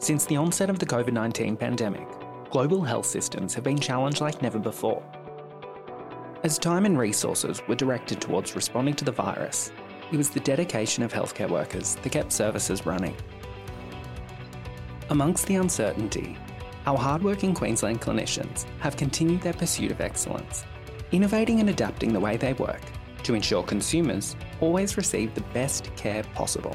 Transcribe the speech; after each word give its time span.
Since 0.00 0.24
the 0.24 0.38
onset 0.38 0.70
of 0.70 0.78
the 0.78 0.86
COVID 0.86 1.12
19 1.12 1.58
pandemic, 1.58 2.08
global 2.48 2.82
health 2.82 3.04
systems 3.04 3.52
have 3.52 3.62
been 3.62 3.78
challenged 3.78 4.22
like 4.22 4.40
never 4.40 4.58
before. 4.58 5.02
As 6.42 6.58
time 6.58 6.86
and 6.86 6.98
resources 6.98 7.60
were 7.68 7.74
directed 7.74 8.18
towards 8.18 8.56
responding 8.56 8.94
to 8.94 9.04
the 9.04 9.12
virus, 9.12 9.70
it 10.10 10.16
was 10.16 10.30
the 10.30 10.40
dedication 10.40 11.02
of 11.02 11.12
healthcare 11.12 11.50
workers 11.50 11.96
that 11.96 12.12
kept 12.12 12.32
services 12.32 12.86
running. 12.86 13.14
Amongst 15.10 15.46
the 15.46 15.56
uncertainty, 15.56 16.38
our 16.86 16.96
hardworking 16.96 17.52
Queensland 17.52 18.00
clinicians 18.00 18.64
have 18.78 18.96
continued 18.96 19.42
their 19.42 19.52
pursuit 19.52 19.90
of 19.90 20.00
excellence, 20.00 20.64
innovating 21.12 21.60
and 21.60 21.68
adapting 21.68 22.14
the 22.14 22.20
way 22.20 22.38
they 22.38 22.54
work 22.54 22.80
to 23.24 23.34
ensure 23.34 23.62
consumers 23.62 24.34
always 24.60 24.96
receive 24.96 25.34
the 25.34 25.44
best 25.52 25.94
care 25.94 26.22
possible. 26.34 26.74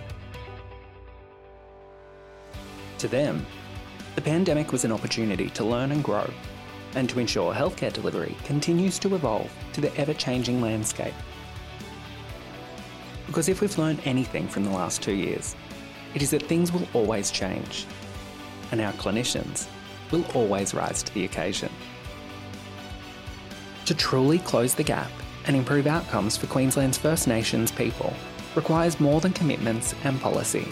To 3.05 3.11
them, 3.11 3.45
the 4.15 4.21
pandemic 4.21 4.71
was 4.71 4.83
an 4.83 4.91
opportunity 4.91 5.51
to 5.51 5.63
learn 5.63 5.91
and 5.91 6.03
grow, 6.03 6.27
and 6.95 7.07
to 7.07 7.19
ensure 7.19 7.53
healthcare 7.53 7.93
delivery 7.93 8.35
continues 8.45 8.97
to 8.97 9.13
evolve 9.13 9.53
to 9.73 9.81
the 9.81 9.95
ever 9.95 10.15
changing 10.15 10.59
landscape. 10.59 11.13
Because 13.27 13.47
if 13.47 13.61
we've 13.61 13.77
learned 13.77 14.01
anything 14.05 14.47
from 14.47 14.63
the 14.63 14.71
last 14.71 15.03
two 15.03 15.13
years, 15.13 15.55
it 16.15 16.23
is 16.23 16.31
that 16.31 16.41
things 16.47 16.71
will 16.71 16.87
always 16.95 17.29
change, 17.29 17.85
and 18.71 18.81
our 18.81 18.93
clinicians 18.93 19.67
will 20.09 20.25
always 20.33 20.73
rise 20.73 21.03
to 21.03 21.13
the 21.13 21.25
occasion. 21.25 21.69
To 23.85 23.93
truly 23.93 24.39
close 24.39 24.73
the 24.73 24.81
gap 24.81 25.11
and 25.45 25.55
improve 25.55 25.85
outcomes 25.85 26.37
for 26.37 26.47
Queensland's 26.47 26.97
First 26.97 27.27
Nations 27.27 27.71
people 27.71 28.15
requires 28.55 28.99
more 28.99 29.21
than 29.21 29.33
commitments 29.33 29.93
and 30.03 30.19
policy. 30.19 30.67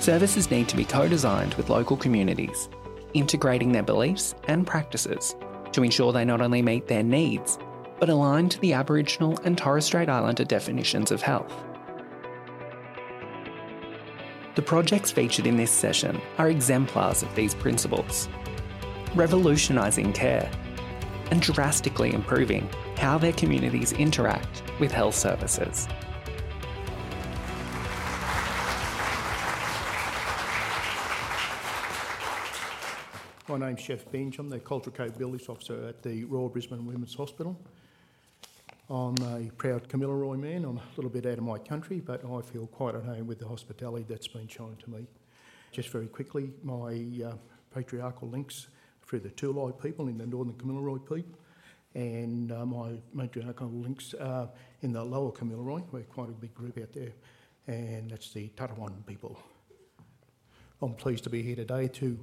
Services 0.00 0.50
need 0.50 0.66
to 0.66 0.76
be 0.76 0.84
co 0.84 1.06
designed 1.06 1.52
with 1.54 1.68
local 1.68 1.94
communities, 1.94 2.70
integrating 3.12 3.70
their 3.70 3.82
beliefs 3.82 4.34
and 4.48 4.66
practices 4.66 5.36
to 5.72 5.82
ensure 5.82 6.10
they 6.10 6.24
not 6.24 6.40
only 6.40 6.62
meet 6.62 6.86
their 6.86 7.02
needs, 7.02 7.58
but 7.98 8.08
align 8.08 8.48
to 8.48 8.58
the 8.60 8.72
Aboriginal 8.72 9.38
and 9.44 9.58
Torres 9.58 9.84
Strait 9.84 10.08
Islander 10.08 10.44
definitions 10.44 11.10
of 11.10 11.20
health. 11.20 11.52
The 14.54 14.62
projects 14.62 15.12
featured 15.12 15.46
in 15.46 15.58
this 15.58 15.70
session 15.70 16.18
are 16.38 16.48
exemplars 16.48 17.22
of 17.22 17.34
these 17.34 17.54
principles, 17.54 18.26
revolutionising 19.14 20.14
care 20.14 20.50
and 21.30 21.42
drastically 21.42 22.14
improving 22.14 22.68
how 22.96 23.18
their 23.18 23.34
communities 23.34 23.92
interact 23.92 24.62
with 24.80 24.92
health 24.92 25.14
services. 25.14 25.86
Name's 33.60 33.82
Jeff 33.82 34.10
Benj. 34.10 34.38
I'm 34.38 34.48
the 34.48 34.58
Cultural 34.58 34.96
Capabilities 34.96 35.46
Officer 35.50 35.86
at 35.86 36.02
the 36.02 36.24
Royal 36.24 36.48
Brisbane 36.48 36.86
Women's 36.86 37.14
Hospital. 37.14 37.60
I'm 38.88 39.16
a 39.18 39.50
proud 39.58 39.86
Kamilaroi 39.86 40.38
man. 40.38 40.64
I'm 40.64 40.78
a 40.78 40.82
little 40.96 41.10
bit 41.10 41.26
out 41.26 41.36
of 41.36 41.44
my 41.44 41.58
country, 41.58 42.00
but 42.00 42.24
I 42.24 42.40
feel 42.40 42.66
quite 42.68 42.94
at 42.94 43.04
home 43.04 43.26
with 43.26 43.38
the 43.38 43.46
hospitality 43.46 44.06
that's 44.08 44.28
been 44.28 44.48
shown 44.48 44.76
to 44.82 44.90
me. 44.90 45.06
Just 45.72 45.90
very 45.90 46.06
quickly, 46.06 46.54
my 46.62 47.04
uh, 47.22 47.34
patriarchal 47.74 48.30
links 48.30 48.68
through 49.06 49.20
the 49.20 49.28
Tulai 49.28 49.78
people 49.78 50.08
in 50.08 50.16
the 50.16 50.26
northern 50.26 50.54
Kamilaroi 50.54 51.00
people, 51.00 51.38
and 51.94 52.52
uh, 52.52 52.64
my 52.64 52.92
matriarchal 53.12 53.68
links 53.68 54.14
are 54.14 54.48
in 54.80 54.90
the 54.90 55.04
lower 55.04 55.32
Kamilaroi. 55.32 55.84
We're 55.92 56.04
quite 56.04 56.30
a 56.30 56.32
big 56.32 56.54
group 56.54 56.78
out 56.78 56.94
there, 56.94 57.12
and 57.66 58.10
that's 58.10 58.32
the 58.32 58.48
Tarawan 58.56 59.04
people. 59.06 59.38
I'm 60.80 60.94
pleased 60.94 61.24
to 61.24 61.30
be 61.30 61.42
here 61.42 61.56
today 61.56 61.88
to 61.88 62.18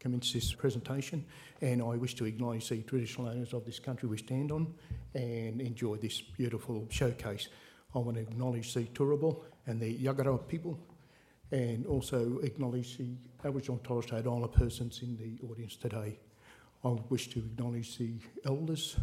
commence 0.00 0.32
this 0.32 0.52
presentation 0.54 1.24
and 1.60 1.82
I 1.82 1.96
wish 1.96 2.14
to 2.16 2.24
acknowledge 2.24 2.68
the 2.70 2.82
traditional 2.82 3.28
owners 3.28 3.52
of 3.52 3.64
this 3.64 3.78
country 3.78 4.08
we 4.08 4.16
stand 4.16 4.50
on 4.50 4.74
and 5.14 5.60
enjoy 5.60 5.96
this 5.96 6.20
beautiful 6.20 6.86
showcase. 6.90 7.48
I 7.94 7.98
want 7.98 8.16
to 8.16 8.22
acknowledge 8.22 8.72
the 8.72 8.84
Turrbal 8.84 9.42
and 9.66 9.78
the 9.80 9.98
Yagara 9.98 10.48
people 10.48 10.78
and 11.52 11.86
also 11.86 12.38
acknowledge 12.42 12.96
the 12.96 13.14
Aboriginal 13.44 13.76
and 13.76 13.84
Torres 13.84 14.06
Strait 14.06 14.26
Islander 14.26 14.48
persons 14.48 15.02
in 15.02 15.16
the 15.16 15.46
audience 15.46 15.76
today. 15.76 16.18
I 16.82 16.96
wish 17.10 17.28
to 17.30 17.40
acknowledge 17.40 17.98
the 17.98 18.14
elders 18.46 18.96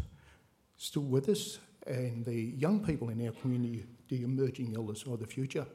still 0.76 1.02
with 1.02 1.28
us 1.28 1.58
and 1.86 2.24
the 2.24 2.54
young 2.58 2.84
people 2.84 3.10
in 3.10 3.24
our 3.24 3.32
community, 3.32 3.84
the 4.08 4.24
emerging 4.24 4.74
elders 4.74 5.04
of 5.06 5.20
the 5.20 5.26
future. 5.26 5.66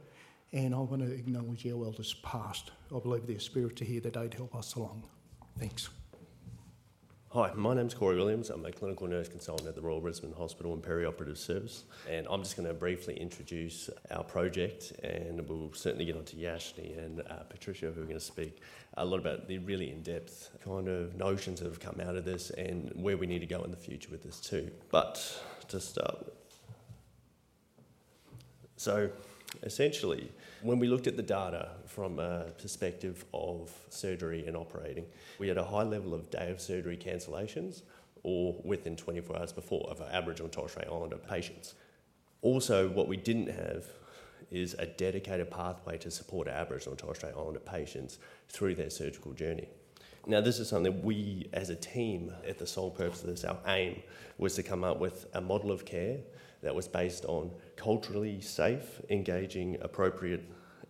And 0.54 0.76
I 0.76 0.78
want 0.78 1.02
to 1.02 1.12
acknowledge 1.12 1.66
our 1.66 1.84
elders 1.84 2.14
past. 2.22 2.70
I 2.96 3.00
believe 3.00 3.26
their 3.26 3.40
spirits 3.40 3.82
are 3.82 3.86
here 3.86 4.02
today 4.02 4.28
to 4.28 4.38
help 4.38 4.56
us 4.56 4.76
along. 4.76 5.04
Thanks. 5.58 5.90
Hi, 7.30 7.52
my 7.56 7.74
name's 7.74 7.96
Corey 7.96 8.16
Williams. 8.16 8.52
I'm 8.52 8.64
a 8.64 8.72
clinical 8.72 9.08
nurse 9.08 9.28
consultant 9.28 9.68
at 9.68 9.74
the 9.74 9.82
Royal 9.82 10.00
Brisbane 10.00 10.32
Hospital 10.34 10.72
and 10.74 10.84
Perioperative 10.84 11.38
Service. 11.38 11.86
And 12.08 12.28
I'm 12.30 12.44
just 12.44 12.56
going 12.56 12.68
to 12.68 12.74
briefly 12.76 13.16
introduce 13.16 13.90
our 14.12 14.24
project, 14.24 14.92
and 15.04 15.42
we'll 15.50 15.74
certainly 15.74 16.06
get 16.06 16.16
on 16.16 16.26
to 16.26 16.36
Yashni 16.36 17.04
and 17.04 17.22
uh, 17.22 17.38
Patricia, 17.50 17.88
who 17.88 18.02
are 18.02 18.06
going 18.06 18.20
to 18.20 18.20
speak 18.20 18.62
a 18.98 19.04
lot 19.04 19.18
about 19.18 19.48
the 19.48 19.58
really 19.58 19.90
in 19.90 20.04
depth 20.04 20.52
kind 20.64 20.88
of 20.88 21.16
notions 21.16 21.62
that 21.62 21.66
have 21.66 21.80
come 21.80 22.00
out 22.00 22.16
of 22.16 22.26
this 22.26 22.52
and 22.52 22.92
where 22.94 23.18
we 23.18 23.26
need 23.26 23.40
to 23.40 23.48
go 23.48 23.64
in 23.64 23.72
the 23.72 23.78
future 23.78 24.12
with 24.12 24.22
this, 24.22 24.40
too. 24.40 24.70
But 24.92 25.20
to 25.70 25.80
start, 25.80 26.20
with, 26.26 26.36
so 28.76 29.10
essentially, 29.62 30.32
when 30.62 30.80
we 30.80 30.88
looked 30.88 31.08
at 31.08 31.18
the 31.18 31.24
data 31.24 31.70
from 31.86 32.20
a 32.20 32.46
perspective 32.62 33.26
of 33.34 33.72
surgery 33.90 34.46
and 34.48 34.58
operating, 34.58 35.06
we 35.40 35.48
had 35.48 35.58
a 35.58 35.64
high 35.64 35.84
level 35.84 36.14
of 36.14 36.30
day 36.30 36.50
of 36.50 36.60
surgery 36.60 36.98
cancellations 36.98 37.82
or 38.24 38.56
within 38.64 38.96
24 38.96 39.38
hours 39.38 39.52
before 39.52 39.88
of 39.90 40.02
our 40.02 40.08
Aboriginal 40.12 40.46
and 40.46 40.54
Torres 40.54 40.72
Strait 40.72 40.88
Islander 40.88 41.18
patients. 41.18 41.76
Also, 42.42 42.90
what 42.90 43.08
we 43.08 43.18
didn't 43.18 43.48
have 43.48 43.86
is 44.52 44.76
a 44.80 44.86
dedicated 44.86 45.50
pathway 45.50 45.98
to 45.98 46.12
support 46.12 46.48
Aboriginal 46.48 46.92
and 46.92 47.00
Torres 47.00 47.18
Strait 47.18 47.34
Islander 47.36 47.60
patients 47.60 48.20
through 48.50 48.76
their 48.76 48.90
surgical 48.90 49.34
journey. 49.34 49.68
Now, 50.26 50.40
this 50.40 50.60
is 50.60 50.70
something 50.70 51.02
we 51.04 51.50
as 51.52 51.70
a 51.70 51.76
team, 51.76 52.34
at 52.48 52.58
the 52.58 52.68
sole 52.68 52.92
purpose 52.92 53.22
of 53.22 53.28
this, 53.28 53.44
our 53.44 53.58
aim 53.68 54.02
was 54.38 54.56
to 54.56 54.64
come 54.64 54.84
up 54.84 55.00
with 55.00 55.28
a 55.34 55.42
model 55.42 55.72
of 55.72 55.84
care 55.86 56.20
that 56.64 56.74
was 56.74 56.88
based 56.88 57.26
on 57.26 57.52
culturally 57.76 58.42
safe, 58.42 59.02
engaging, 59.10 59.78
appropriate, 59.82 60.44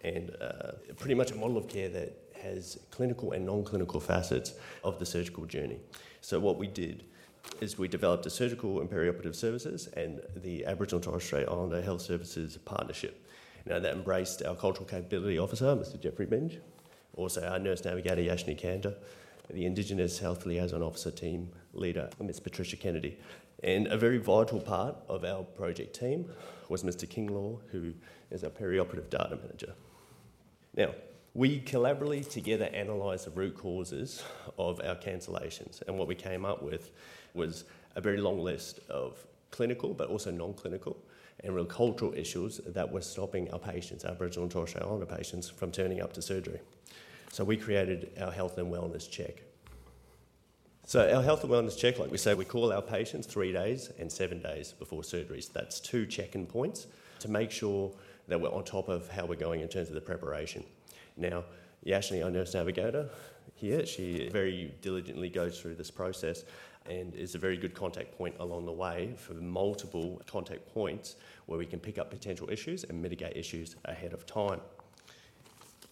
and 0.03 0.35
uh, 0.39 0.73
pretty 0.97 1.15
much 1.15 1.31
a 1.31 1.35
model 1.35 1.57
of 1.57 1.67
care 1.67 1.89
that 1.89 2.17
has 2.41 2.79
clinical 2.91 3.31
and 3.31 3.45
non 3.45 3.63
clinical 3.63 3.99
facets 3.99 4.53
of 4.83 4.99
the 4.99 5.05
surgical 5.05 5.45
journey. 5.45 5.79
So, 6.21 6.39
what 6.39 6.57
we 6.57 6.67
did 6.67 7.05
is 7.59 7.77
we 7.77 7.87
developed 7.87 8.25
a 8.25 8.29
surgical 8.29 8.79
and 8.79 8.89
perioperative 8.89 9.35
services 9.35 9.87
and 9.87 10.21
the 10.37 10.65
Aboriginal 10.65 10.97
and 10.97 11.03
Torres 11.03 11.23
Strait 11.23 11.47
Islander 11.47 11.81
Health 11.81 12.01
Services 12.01 12.57
partnership. 12.57 13.25
Now, 13.65 13.79
that 13.79 13.93
embraced 13.93 14.43
our 14.43 14.55
cultural 14.55 14.85
capability 14.85 15.37
officer, 15.37 15.65
Mr. 15.65 15.99
Jeffrey 15.99 16.25
Benj, 16.25 16.59
also 17.15 17.45
our 17.47 17.59
nurse 17.59 17.83
navigator, 17.85 18.21
Yashni 18.21 18.59
Kanta, 18.59 18.95
the 19.49 19.65
Indigenous 19.65 20.19
Health 20.19 20.45
Liaison 20.45 20.81
Officer 20.81 21.11
team 21.11 21.49
leader, 21.73 22.09
Ms. 22.19 22.39
Patricia 22.39 22.75
Kennedy. 22.75 23.17
And 23.63 23.87
a 23.87 23.97
very 23.97 24.17
vital 24.17 24.59
part 24.59 24.97
of 25.07 25.23
our 25.23 25.43
project 25.43 25.97
team 25.97 26.29
was 26.67 26.83
Mr. 26.83 27.07
Kinglaw, 27.07 27.59
who 27.71 27.93
is 28.29 28.43
our 28.43 28.49
perioperative 28.49 29.09
data 29.09 29.37
manager. 29.41 29.73
Now, 30.75 30.93
we 31.33 31.61
collaboratively 31.61 32.29
together 32.29 32.65
analysed 32.65 33.25
the 33.25 33.31
root 33.31 33.57
causes 33.57 34.21
of 34.59 34.81
our 34.83 34.95
cancellations, 34.95 35.81
and 35.87 35.97
what 35.97 36.07
we 36.07 36.15
came 36.15 36.45
up 36.45 36.61
with 36.61 36.91
was 37.33 37.63
a 37.95 38.01
very 38.01 38.17
long 38.17 38.39
list 38.39 38.79
of 38.89 39.17
clinical 39.49 39.93
but 39.93 40.09
also 40.09 40.29
non 40.29 40.53
clinical 40.53 40.97
and 41.43 41.55
real 41.55 41.65
cultural 41.65 42.13
issues 42.13 42.59
that 42.67 42.91
were 42.91 43.01
stopping 43.01 43.49
our 43.51 43.59
patients, 43.59 44.05
Aboriginal 44.05 44.43
and 44.43 44.51
Torres 44.51 44.69
Strait 44.69 44.83
Islander 44.83 45.05
patients, 45.05 45.49
from 45.49 45.71
turning 45.71 46.01
up 46.01 46.13
to 46.13 46.21
surgery. 46.21 46.59
So 47.31 47.43
we 47.43 47.57
created 47.57 48.11
our 48.21 48.31
health 48.31 48.57
and 48.57 48.71
wellness 48.71 49.09
check. 49.09 49.41
So 50.85 51.09
our 51.15 51.23
health 51.23 51.43
and 51.43 51.51
wellness 51.51 51.77
check, 51.77 51.97
like 51.97 52.11
we 52.11 52.17
say, 52.17 52.33
we 52.33 52.43
call 52.43 52.73
our 52.73 52.81
patients 52.81 53.25
three 53.25 53.53
days 53.53 53.89
and 53.99 54.11
seven 54.11 54.41
days 54.41 54.73
before 54.73 55.01
surgeries. 55.01 55.51
That's 55.51 55.79
two 55.79 56.05
check-in 56.05 56.45
points 56.45 56.87
to 57.19 57.31
make 57.31 57.51
sure 57.51 57.89
that 58.27 58.39
we're 58.39 58.51
on 58.51 58.65
top 58.65 58.89
of 58.89 59.09
how 59.09 59.25
we're 59.25 59.35
going 59.35 59.61
in 59.61 59.69
terms 59.69 59.87
of 59.87 59.95
the 59.95 60.01
preparation. 60.01 60.63
Now, 61.15 61.45
Yashni, 61.85 62.23
our 62.23 62.29
nurse 62.29 62.53
navigator 62.53 63.09
here, 63.55 63.85
she 63.85 64.27
very 64.27 64.73
diligently 64.81 65.29
goes 65.29 65.59
through 65.59 65.75
this 65.75 65.89
process 65.89 66.43
and 66.85 67.15
is 67.15 67.33
a 67.33 67.37
very 67.37 67.55
good 67.55 67.73
contact 67.73 68.17
point 68.17 68.35
along 68.41 68.65
the 68.65 68.71
way 68.71 69.13
for 69.15 69.35
multiple 69.35 70.21
contact 70.27 70.67
points 70.73 71.15
where 71.45 71.57
we 71.57 71.65
can 71.65 71.79
pick 71.79 71.97
up 71.97 72.09
potential 72.09 72.49
issues 72.49 72.83
and 72.83 73.01
mitigate 73.01 73.37
issues 73.37 73.77
ahead 73.85 74.11
of 74.11 74.25
time. 74.25 74.59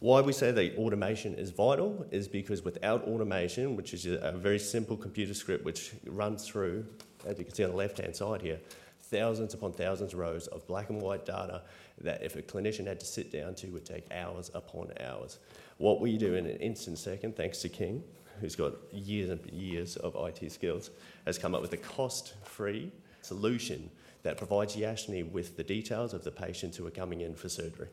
Why 0.02 0.20
we 0.22 0.34
say 0.34 0.52
that 0.52 0.78
automation 0.78 1.36
is 1.36 1.52
vital 1.52 2.08
is 2.10 2.28
because 2.28 2.64
without 2.64 3.04
automation, 3.04 3.76
which 3.76 3.94
is 3.94 4.08
a 4.08 4.34
very 4.36 4.58
simple 4.58 4.98
computer 4.98 5.36
script 5.36 5.64
which 5.64 5.92
runs 6.08 6.44
through, 6.48 6.88
as 7.24 7.38
you 7.38 7.46
can 7.46 7.54
see 7.54 7.64
on 7.64 7.70
the 7.70 7.76
left 7.76 8.00
hand 8.00 8.16
side 8.16 8.42
here, 8.42 8.60
thousands 9.00 9.54
upon 9.54 9.74
thousands 9.74 10.14
of 10.14 10.20
rows 10.20 10.48
of 10.48 10.66
black 10.66 10.90
and 10.90 11.00
white 11.00 11.24
data 11.24 11.62
that 12.00 12.24
if 12.24 12.36
a 12.36 12.42
clinician 12.42 12.88
had 12.88 13.00
to 13.00 13.06
sit 13.06 13.32
down 13.32 13.54
to 13.54 13.68
would 13.68 13.86
take 13.86 14.12
hours 14.12 14.50
upon 14.56 14.92
hours. 15.02 15.38
What 15.78 16.02
we 16.02 16.18
do 16.18 16.34
in 16.34 16.48
an 16.48 16.58
instant 16.58 16.98
second, 16.98 17.36
thanks 17.36 17.60
to 17.60 17.70
King, 17.70 18.04
who's 18.40 18.56
got 18.56 18.74
years 18.92 19.30
and 19.30 19.40
years 19.52 19.98
of 19.98 20.16
IT 20.16 20.52
skills, 20.52 20.90
has 21.26 21.38
come 21.38 21.54
up 21.54 21.62
with 21.62 21.74
a 21.74 21.78
cost 21.78 22.34
free 22.44 22.92
solution 23.22 23.92
that 24.24 24.36
provides 24.36 24.76
Yashni 24.76 25.32
with 25.32 25.58
the 25.58 25.64
details 25.64 26.16
of 26.16 26.24
the 26.24 26.32
patients 26.32 26.76
who 26.76 26.88
are 26.88 26.92
coming 26.92 27.22
in 27.22 27.36
for 27.36 27.50
surgery. 27.50 27.90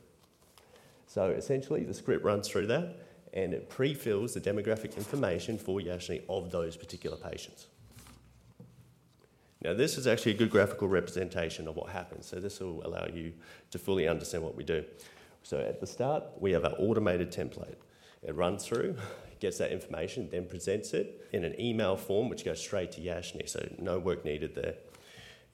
So 1.09 1.31
essentially, 1.31 1.83
the 1.83 1.95
script 1.95 2.25
runs 2.25 2.47
through 2.47 2.67
that 2.69 2.97
and 3.33 3.53
it 3.53 3.69
pre 3.69 3.95
fills 3.95 4.35
the 4.35 4.41
demographic 4.41 4.97
information 4.97 5.59
for 5.59 5.81
Yashni 5.81 6.23
of 6.29 6.51
those 6.51 6.77
particular 6.77 7.17
patients. 7.17 7.67
Now, 9.63 9.75
this 9.75 9.99
is 9.99 10.07
actually 10.07 10.33
a 10.33 10.37
good 10.37 10.51
graphical 10.51 10.87
representation 10.87 11.67
of 11.67 11.75
what 11.75 11.91
happens, 11.91 12.27
so 12.27 12.39
this 12.39 12.61
will 12.61 12.87
allow 12.87 13.07
you 13.13 13.33
to 13.73 13.79
fully 13.79 14.07
understand 14.07 14.45
what 14.45 14.55
we 14.55 14.63
do. 14.63 14.85
So, 15.43 15.59
at 15.59 15.81
the 15.81 15.87
start, 15.87 16.25
we 16.39 16.53
have 16.53 16.65
an 16.65 16.73
automated 16.73 17.33
template. 17.33 17.75
It 18.23 18.37
runs 18.37 18.65
through, 18.65 18.97
gets 19.41 19.59
that 19.59 19.73
information, 19.73 20.29
then 20.31 20.45
presents 20.45 20.93
it 20.93 21.27
in 21.33 21.43
an 21.45 21.61
email 21.61 21.97
form 21.97 22.29
which 22.29 22.45
goes 22.45 22.61
straight 22.61 22.93
to 22.93 23.01
Yashni, 23.01 23.49
so 23.49 23.67
no 23.79 23.99
work 23.99 24.25
needed 24.25 24.55
there. 24.55 24.75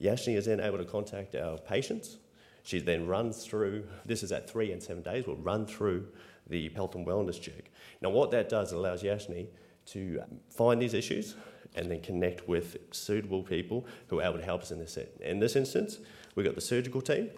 Yashni 0.01 0.35
is 0.35 0.45
then 0.45 0.59
able 0.59 0.77
to 0.77 0.85
contact 0.85 1.33
our 1.35 1.57
patients. 1.57 2.17
She 2.65 2.79
then 2.79 3.05
runs 3.05 3.45
through, 3.45 3.87
this 4.05 4.23
is 4.23 4.31
at 4.31 4.49
three 4.49 4.71
and 4.71 4.81
seven 4.81 5.03
days, 5.03 5.27
we'll 5.27 5.35
run 5.35 5.67
through 5.67 6.07
the 6.47 6.69
health 6.69 6.95
and 6.95 7.05
wellness 7.05 7.39
check. 7.39 7.69
Now, 8.01 8.09
what 8.09 8.31
that 8.31 8.49
does, 8.49 8.73
it 8.73 8.75
allows 8.75 9.03
Yashni 9.03 9.47
to 9.87 10.23
find 10.49 10.81
these 10.81 10.95
issues 10.95 11.35
and 11.75 11.91
then 11.91 12.01
connect 12.01 12.47
with 12.47 12.77
suitable 12.89 13.43
people 13.43 13.85
who 14.07 14.19
are 14.19 14.23
able 14.23 14.39
to 14.39 14.43
help 14.43 14.63
us 14.63 14.71
in 14.71 14.79
this. 14.79 14.97
In 15.19 15.39
this 15.39 15.55
instance, 15.55 15.99
we've 16.33 16.45
got 16.45 16.55
the 16.55 16.61
surgical 16.61 17.01
team, 17.01 17.29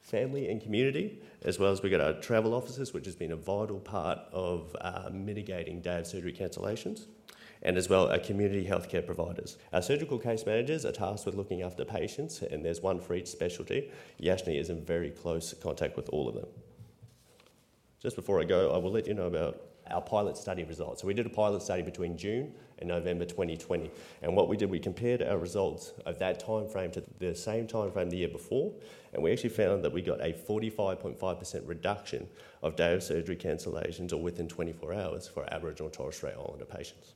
family 0.00 0.48
and 0.48 0.62
community, 0.62 1.20
as 1.42 1.58
well 1.58 1.72
as 1.72 1.82
we've 1.82 1.92
got 1.92 2.00
our 2.00 2.14
travel 2.14 2.54
officers, 2.54 2.94
which 2.94 3.04
has 3.04 3.14
been 3.14 3.32
a 3.32 3.36
vital 3.36 3.80
part 3.80 4.20
of 4.32 4.74
uh, 4.80 5.10
mitigating 5.12 5.82
day 5.82 5.98
of 5.98 6.06
surgery 6.06 6.32
cancellations 6.32 7.04
and 7.62 7.76
as 7.76 7.88
well 7.88 8.10
our 8.10 8.18
community 8.18 8.66
healthcare 8.66 9.04
providers. 9.04 9.58
Our 9.72 9.82
surgical 9.82 10.18
case 10.18 10.46
managers 10.46 10.84
are 10.84 10.92
tasked 10.92 11.26
with 11.26 11.34
looking 11.34 11.62
after 11.62 11.84
patients, 11.84 12.42
and 12.42 12.64
there's 12.64 12.80
one 12.80 13.00
for 13.00 13.14
each 13.14 13.28
specialty. 13.28 13.90
Yashni 14.20 14.58
is 14.58 14.70
in 14.70 14.84
very 14.84 15.10
close 15.10 15.54
contact 15.54 15.96
with 15.96 16.08
all 16.10 16.28
of 16.28 16.34
them. 16.34 16.46
Just 18.00 18.16
before 18.16 18.40
I 18.40 18.44
go, 18.44 18.72
I 18.72 18.78
will 18.78 18.92
let 18.92 19.06
you 19.06 19.14
know 19.14 19.26
about 19.26 19.60
our 19.90 20.00
pilot 20.00 20.36
study 20.36 20.64
results. 20.64 21.02
So 21.02 21.06
we 21.06 21.14
did 21.14 21.26
a 21.26 21.30
pilot 21.30 21.62
study 21.62 21.82
between 21.82 22.16
June 22.16 22.54
and 22.78 22.88
November 22.88 23.24
2020, 23.24 23.90
and 24.22 24.34
what 24.34 24.48
we 24.48 24.56
did, 24.56 24.70
we 24.70 24.78
compared 24.78 25.20
our 25.20 25.36
results 25.36 25.92
of 26.06 26.18
that 26.18 26.40
time 26.40 26.66
frame 26.66 26.90
to 26.92 27.02
the 27.18 27.34
same 27.34 27.66
time 27.66 27.90
frame 27.90 28.08
the 28.08 28.16
year 28.16 28.28
before, 28.28 28.72
and 29.12 29.22
we 29.22 29.32
actually 29.32 29.50
found 29.50 29.84
that 29.84 29.92
we 29.92 30.00
got 30.00 30.20
a 30.20 30.32
45.5% 30.32 31.68
reduction 31.68 32.26
of 32.62 32.76
day 32.76 32.94
of 32.94 33.02
surgery 33.02 33.36
cancellations 33.36 34.12
or 34.12 34.18
within 34.18 34.48
24 34.48 34.94
hours 34.94 35.28
for 35.28 35.46
Aboriginal 35.52 35.88
and 35.88 35.92
Torres 35.92 36.16
Strait 36.16 36.34
Islander 36.38 36.64
patients. 36.64 37.14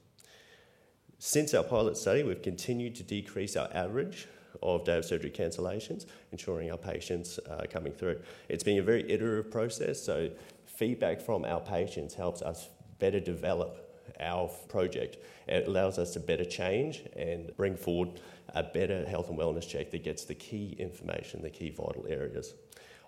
Since 1.26 1.54
our 1.54 1.62
pilot 1.62 1.96
study, 1.96 2.22
we've 2.22 2.42
continued 2.42 2.94
to 2.96 3.02
decrease 3.02 3.56
our 3.56 3.70
average 3.72 4.28
of 4.62 4.84
day 4.84 4.98
of 4.98 5.06
surgery 5.06 5.30
cancellations, 5.30 6.04
ensuring 6.32 6.70
our 6.70 6.76
patients 6.76 7.40
are 7.50 7.66
coming 7.66 7.94
through. 7.94 8.20
It's 8.50 8.62
been 8.62 8.78
a 8.78 8.82
very 8.82 9.10
iterative 9.10 9.50
process, 9.50 10.02
so 10.02 10.28
feedback 10.66 11.22
from 11.22 11.46
our 11.46 11.60
patients 11.60 12.12
helps 12.12 12.42
us 12.42 12.68
better 12.98 13.20
develop 13.20 14.02
our 14.20 14.48
project. 14.68 15.16
It 15.48 15.66
allows 15.66 15.98
us 15.98 16.12
to 16.12 16.20
better 16.20 16.44
change 16.44 17.04
and 17.16 17.56
bring 17.56 17.74
forward 17.74 18.20
a 18.54 18.62
better 18.62 19.06
health 19.06 19.30
and 19.30 19.38
wellness 19.38 19.66
check 19.66 19.92
that 19.92 20.04
gets 20.04 20.24
the 20.26 20.34
key 20.34 20.76
information, 20.78 21.40
the 21.40 21.48
key 21.48 21.70
vital 21.70 22.04
areas. 22.06 22.52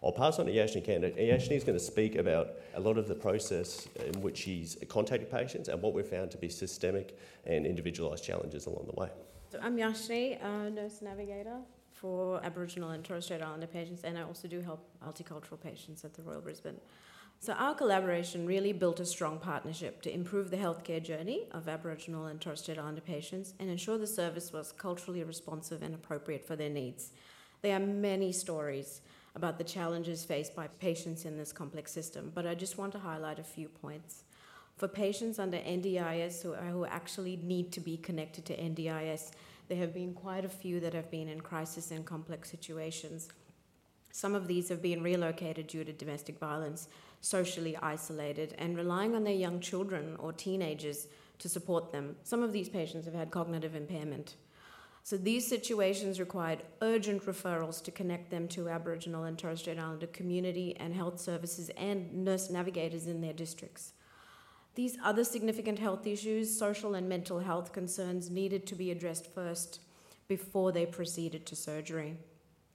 I'll 0.06 0.12
pass 0.12 0.38
on 0.38 0.46
to 0.46 0.52
Yashni 0.52 0.84
Kanda. 0.84 1.10
Yashni 1.10 1.56
is 1.56 1.64
going 1.64 1.76
to 1.76 1.84
speak 1.84 2.14
about 2.14 2.50
a 2.74 2.80
lot 2.80 2.96
of 2.96 3.08
the 3.08 3.14
process 3.16 3.88
in 4.06 4.22
which 4.22 4.38
she's 4.38 4.76
contacted 4.88 5.28
patients 5.28 5.68
and 5.68 5.82
what 5.82 5.94
we've 5.94 6.06
found 6.06 6.30
to 6.30 6.38
be 6.38 6.48
systemic 6.48 7.18
and 7.44 7.66
individualised 7.66 8.22
challenges 8.22 8.66
along 8.66 8.86
the 8.86 9.00
way. 9.00 9.08
So 9.50 9.58
I'm 9.60 9.76
Yashni, 9.76 10.40
a 10.40 10.70
nurse 10.70 11.02
navigator 11.02 11.56
for 11.90 12.40
Aboriginal 12.44 12.90
and 12.90 13.02
Torres 13.02 13.24
Strait 13.24 13.42
Islander 13.42 13.66
patients, 13.66 14.04
and 14.04 14.16
I 14.16 14.22
also 14.22 14.46
do 14.46 14.60
help 14.60 14.88
multicultural 15.04 15.60
patients 15.60 16.04
at 16.04 16.14
the 16.14 16.22
Royal 16.22 16.40
Brisbane. 16.40 16.76
So 17.40 17.54
our 17.54 17.74
collaboration 17.74 18.46
really 18.46 18.72
built 18.72 19.00
a 19.00 19.06
strong 19.06 19.40
partnership 19.40 20.02
to 20.02 20.14
improve 20.14 20.52
the 20.52 20.56
healthcare 20.56 21.02
journey 21.02 21.48
of 21.50 21.68
Aboriginal 21.68 22.26
and 22.26 22.40
Torres 22.40 22.60
Strait 22.60 22.78
Islander 22.78 23.00
patients 23.00 23.54
and 23.58 23.68
ensure 23.68 23.98
the 23.98 24.06
service 24.06 24.52
was 24.52 24.70
culturally 24.70 25.24
responsive 25.24 25.82
and 25.82 25.96
appropriate 25.96 26.46
for 26.46 26.54
their 26.54 26.70
needs. 26.70 27.10
There 27.62 27.74
are 27.74 27.80
many 27.80 28.30
stories 28.30 29.00
about 29.36 29.58
the 29.58 29.64
challenges 29.64 30.24
faced 30.24 30.56
by 30.56 30.66
patients 30.66 31.26
in 31.26 31.36
this 31.36 31.52
complex 31.52 31.92
system, 31.92 32.32
but 32.34 32.46
I 32.46 32.54
just 32.54 32.78
want 32.78 32.92
to 32.92 32.98
highlight 32.98 33.38
a 33.38 33.44
few 33.44 33.68
points. 33.68 34.24
For 34.76 34.88
patients 34.88 35.38
under 35.38 35.58
NDIS 35.58 36.42
who, 36.42 36.54
who 36.54 36.86
actually 36.86 37.38
need 37.42 37.70
to 37.72 37.80
be 37.80 37.98
connected 37.98 38.46
to 38.46 38.56
NDIS, 38.56 39.30
there 39.68 39.78
have 39.78 39.94
been 39.94 40.14
quite 40.14 40.44
a 40.44 40.48
few 40.48 40.80
that 40.80 40.94
have 40.94 41.10
been 41.10 41.28
in 41.28 41.40
crisis 41.40 41.90
and 41.90 42.04
complex 42.04 42.50
situations. 42.50 43.28
Some 44.10 44.34
of 44.34 44.48
these 44.48 44.70
have 44.70 44.80
been 44.80 45.02
relocated 45.02 45.66
due 45.66 45.84
to 45.84 45.92
domestic 45.92 46.38
violence, 46.38 46.88
socially 47.20 47.76
isolated, 47.76 48.54
and 48.58 48.76
relying 48.76 49.14
on 49.14 49.24
their 49.24 49.34
young 49.34 49.60
children 49.60 50.16
or 50.18 50.32
teenagers 50.32 51.08
to 51.38 51.48
support 51.48 51.92
them. 51.92 52.16
Some 52.22 52.42
of 52.42 52.52
these 52.52 52.68
patients 52.68 53.04
have 53.04 53.14
had 53.14 53.30
cognitive 53.30 53.74
impairment. 53.74 54.36
So 55.06 55.16
these 55.16 55.46
situations 55.46 56.18
required 56.18 56.64
urgent 56.82 57.26
referrals 57.26 57.80
to 57.84 57.92
connect 57.92 58.28
them 58.28 58.48
to 58.48 58.68
Aboriginal 58.68 59.22
and 59.22 59.38
Torres 59.38 59.60
Strait 59.60 59.78
Islander 59.78 60.08
community 60.08 60.76
and 60.80 60.92
health 60.92 61.20
services 61.20 61.70
and 61.76 62.24
nurse 62.24 62.50
navigators 62.50 63.06
in 63.06 63.20
their 63.20 63.32
districts. 63.32 63.92
These 64.74 64.98
other 65.04 65.22
significant 65.22 65.78
health 65.78 66.08
issues, 66.08 66.58
social 66.58 66.96
and 66.96 67.08
mental 67.08 67.38
health 67.38 67.72
concerns, 67.72 68.30
needed 68.30 68.66
to 68.66 68.74
be 68.74 68.90
addressed 68.90 69.32
first 69.32 69.78
before 70.26 70.72
they 70.72 70.86
proceeded 70.86 71.46
to 71.46 71.54
surgery. 71.54 72.16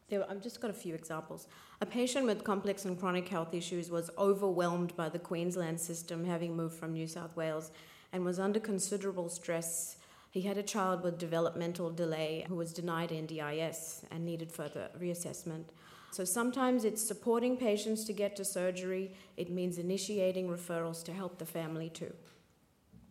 I've 0.10 0.42
just 0.42 0.62
got 0.62 0.72
a 0.72 0.74
few 0.74 0.96
examples. 0.96 1.50
A 1.82 1.86
patient 1.86 2.26
with 2.28 2.46
complex 2.46 2.86
and 2.86 2.98
chronic 2.98 3.28
health 3.28 3.54
issues 3.54 3.92
was 3.92 4.10
overwhelmed 4.18 4.96
by 4.96 5.10
the 5.10 5.20
Queensland 5.20 5.82
system, 5.82 6.24
having 6.24 6.56
moved 6.56 6.76
from 6.76 6.94
New 6.94 7.08
South 7.08 7.36
Wales, 7.36 7.72
and 8.14 8.24
was 8.24 8.40
under 8.40 8.62
considerable 8.62 9.28
stress 9.28 9.98
he 10.32 10.42
had 10.42 10.58
a 10.58 10.64
child 10.64 11.04
with 11.04 11.20
developmental 11.20 11.92
delay 11.92 12.46
who 12.48 12.56
was 12.56 12.72
denied 12.72 13.10
NDIS 13.10 14.04
and 14.10 14.26
needed 14.26 14.50
further 14.50 14.90
reassessment. 14.98 15.66
So 16.12 16.24
sometimes 16.24 16.86
it's 16.86 17.06
supporting 17.06 17.58
patients 17.58 18.06
to 18.06 18.14
get 18.14 18.38
to 18.38 18.46
surgery, 18.46 19.12
it 19.36 19.50
means 19.50 19.78
initiating 19.78 20.48
referrals 20.48 21.04
to 21.04 21.14
help 21.14 21.38
the 21.38 21.46
family 21.46 21.90
too. 21.90 22.14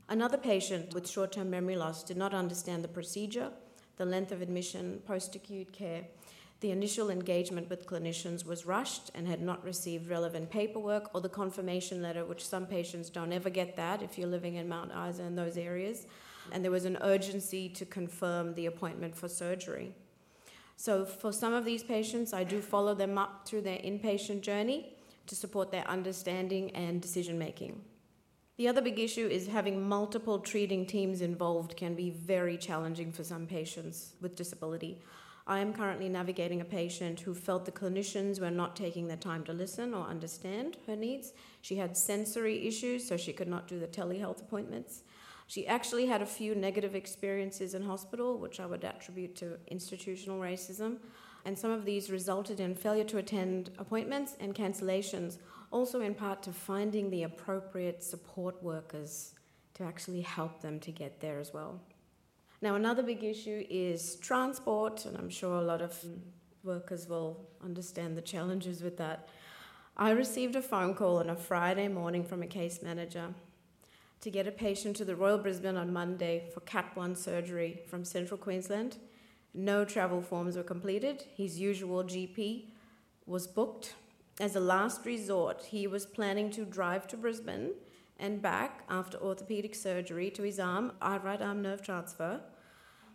Another 0.08 0.38
patient 0.38 0.94
with 0.94 1.08
short 1.08 1.32
term 1.32 1.50
memory 1.50 1.76
loss 1.76 2.02
did 2.02 2.16
not 2.16 2.32
understand 2.32 2.82
the 2.82 2.88
procedure, 2.88 3.50
the 3.96 4.06
length 4.06 4.32
of 4.32 4.40
admission, 4.40 5.02
post 5.06 5.36
acute 5.36 5.72
care. 5.72 6.04
The 6.60 6.70
initial 6.70 7.10
engagement 7.10 7.68
with 7.68 7.86
clinicians 7.86 8.46
was 8.46 8.66
rushed 8.66 9.10
and 9.14 9.28
had 9.28 9.40
not 9.42 9.62
received 9.62 10.08
relevant 10.08 10.50
paperwork 10.50 11.14
or 11.14 11.20
the 11.20 11.28
confirmation 11.28 12.02
letter, 12.02 12.24
which 12.24 12.46
some 12.46 12.66
patients 12.66 13.10
don't 13.10 13.32
ever 13.32 13.50
get 13.50 13.76
that 13.76 14.02
if 14.02 14.18
you're 14.18 14.28
living 14.28 14.56
in 14.56 14.68
Mount 14.68 14.90
Isa 14.90 15.22
in 15.22 15.36
those 15.36 15.58
areas 15.58 16.06
and 16.52 16.64
there 16.64 16.70
was 16.70 16.84
an 16.84 16.98
urgency 17.00 17.68
to 17.68 17.84
confirm 17.84 18.54
the 18.54 18.66
appointment 18.66 19.16
for 19.16 19.28
surgery. 19.28 19.92
So, 20.76 21.04
for 21.04 21.32
some 21.32 21.52
of 21.52 21.64
these 21.64 21.82
patients, 21.82 22.32
I 22.32 22.44
do 22.44 22.60
follow 22.60 22.94
them 22.94 23.18
up 23.18 23.46
through 23.46 23.62
their 23.62 23.78
inpatient 23.78 24.40
journey 24.40 24.94
to 25.26 25.36
support 25.36 25.70
their 25.70 25.86
understanding 25.86 26.70
and 26.70 27.02
decision 27.02 27.38
making. 27.38 27.82
The 28.56 28.68
other 28.68 28.82
big 28.82 28.98
issue 28.98 29.26
is 29.26 29.46
having 29.46 29.88
multiple 29.88 30.38
treating 30.38 30.84
teams 30.84 31.22
involved 31.22 31.76
can 31.76 31.94
be 31.94 32.10
very 32.10 32.58
challenging 32.58 33.12
for 33.12 33.24
some 33.24 33.46
patients 33.46 34.14
with 34.20 34.36
disability. 34.36 35.00
I 35.46 35.60
am 35.60 35.72
currently 35.72 36.08
navigating 36.08 36.60
a 36.60 36.64
patient 36.64 37.20
who 37.20 37.34
felt 37.34 37.64
the 37.64 37.72
clinicians 37.72 38.40
were 38.40 38.50
not 38.50 38.76
taking 38.76 39.08
their 39.08 39.16
time 39.16 39.44
to 39.44 39.52
listen 39.52 39.94
or 39.94 40.06
understand 40.06 40.76
her 40.86 40.94
needs. 40.94 41.32
She 41.62 41.76
had 41.76 41.96
sensory 41.96 42.68
issues, 42.68 43.08
so 43.08 43.16
she 43.16 43.32
could 43.32 43.48
not 43.48 43.66
do 43.66 43.78
the 43.78 43.86
telehealth 43.86 44.40
appointments. 44.40 45.02
She 45.50 45.66
actually 45.66 46.06
had 46.06 46.22
a 46.22 46.26
few 46.26 46.54
negative 46.54 46.94
experiences 46.94 47.74
in 47.74 47.82
hospital, 47.82 48.38
which 48.38 48.60
I 48.60 48.66
would 48.66 48.84
attribute 48.84 49.34
to 49.38 49.58
institutional 49.66 50.38
racism, 50.38 50.98
and 51.44 51.58
some 51.58 51.72
of 51.72 51.84
these 51.84 52.08
resulted 52.08 52.60
in 52.60 52.76
failure 52.76 53.02
to 53.06 53.18
attend 53.18 53.70
appointments 53.76 54.36
and 54.38 54.54
cancellations, 54.54 55.38
also 55.72 56.02
in 56.02 56.14
part 56.14 56.44
to 56.44 56.52
finding 56.52 57.10
the 57.10 57.24
appropriate 57.24 58.00
support 58.00 58.62
workers 58.62 59.34
to 59.74 59.82
actually 59.82 60.20
help 60.20 60.62
them 60.62 60.78
to 60.78 60.92
get 60.92 61.20
there 61.20 61.40
as 61.40 61.52
well. 61.52 61.80
Now, 62.62 62.76
another 62.76 63.02
big 63.02 63.24
issue 63.24 63.66
is 63.68 64.14
transport, 64.20 65.04
and 65.04 65.16
I'm 65.16 65.30
sure 65.30 65.56
a 65.56 65.62
lot 65.62 65.82
of 65.82 65.98
workers 66.62 67.08
will 67.08 67.48
understand 67.60 68.16
the 68.16 68.22
challenges 68.22 68.84
with 68.84 68.96
that. 68.98 69.28
I 69.96 70.10
received 70.10 70.54
a 70.54 70.62
phone 70.62 70.94
call 70.94 71.18
on 71.18 71.28
a 71.28 71.34
Friday 71.34 71.88
morning 71.88 72.22
from 72.22 72.44
a 72.44 72.46
case 72.46 72.82
manager 72.84 73.34
to 74.20 74.30
get 74.30 74.46
a 74.46 74.52
patient 74.52 74.96
to 74.96 75.04
the 75.04 75.16
Royal 75.16 75.38
Brisbane 75.38 75.76
on 75.76 75.92
Monday 75.92 76.44
for 76.52 76.60
Cat 76.60 76.90
1 76.94 77.16
surgery 77.16 77.80
from 77.88 78.04
central 78.04 78.36
Queensland 78.36 78.98
No 79.54 79.84
travel 79.84 80.20
forms 80.20 80.56
were 80.56 80.62
completed. 80.62 81.24
His 81.34 81.58
usual 81.58 82.04
GP 82.04 82.66
was 83.26 83.46
booked. 83.46 83.94
As 84.38 84.54
a 84.54 84.60
last 84.60 85.06
resort, 85.06 85.64
he 85.70 85.86
was 85.86 86.04
planning 86.04 86.50
to 86.50 86.64
drive 86.64 87.06
to 87.08 87.16
Brisbane 87.16 87.72
and 88.18 88.42
back 88.42 88.84
after 88.90 89.18
orthopedic 89.18 89.74
surgery 89.74 90.30
to 90.30 90.42
his 90.42 90.60
arm, 90.60 90.92
right 91.00 91.40
arm 91.40 91.62
nerve 91.62 91.82
transfer. 91.82 92.40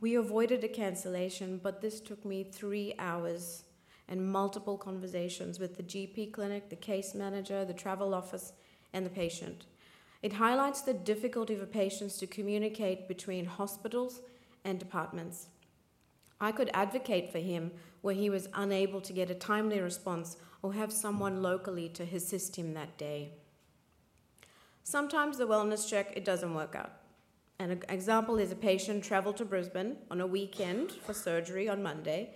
We 0.02 0.16
avoided 0.16 0.64
a 0.64 0.68
cancellation, 0.68 1.60
but 1.62 1.82
this 1.82 2.02
took 2.02 2.26
me 2.26 2.44
three 2.44 2.96
hours 2.98 3.64
and 4.08 4.32
multiple 4.32 4.78
conversations 4.78 5.60
with 5.60 5.78
the 5.78 5.84
GP 5.84 6.34
clinic, 6.34 6.70
the 6.70 6.76
case 6.76 7.14
manager, 7.14 7.64
the 7.64 7.74
travel 7.74 8.14
office, 8.14 8.54
and 8.92 9.06
the 9.06 9.10
patient. 9.12 9.66
It 10.26 10.34
highlights 10.34 10.82
the 10.82 10.96
difficulty 10.96 11.56
for 11.56 11.68
patients 11.68 12.18
to 12.18 12.26
communicate 12.26 13.08
between 13.08 13.46
hospitals 13.46 14.22
and 14.64 14.80
departments. 14.80 15.50
I 16.42 16.52
could 16.52 16.72
advocate 16.74 17.32
for 17.32 17.38
him 17.38 17.70
where 18.02 18.16
he 18.16 18.32
was 18.32 18.50
unable 18.56 19.02
to 19.02 19.14
get 19.14 19.30
a 19.30 19.36
timely 19.36 19.80
response 19.80 20.38
or 20.64 20.74
have 20.74 20.92
someone 20.92 21.44
locally 21.44 21.90
to 21.90 22.02
assist 22.12 22.56
him 22.56 22.74
that 22.74 22.98
day. 22.98 23.34
Sometimes 24.82 25.38
the 25.38 25.46
wellness 25.46 25.88
check 25.88 26.14
it 26.16 26.26
doesn't 26.26 26.56
work 26.56 26.74
out. 26.74 26.94
An 27.60 27.80
example 27.88 28.40
is 28.40 28.52
a 28.52 28.56
patient 28.56 29.04
traveled 29.04 29.38
to 29.38 29.46
Brisbane 29.46 29.96
on 30.10 30.22
a 30.22 30.26
weekend 30.26 30.92
for 30.92 31.14
surgery 31.14 31.70
on 31.70 31.84
Monday. 31.84 32.32